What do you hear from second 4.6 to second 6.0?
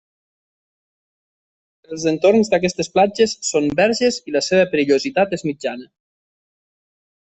perillositat és mitjana.